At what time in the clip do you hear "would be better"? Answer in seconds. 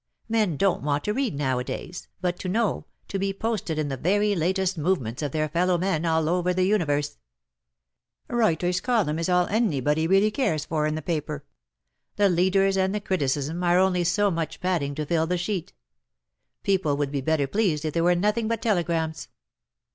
16.97-17.45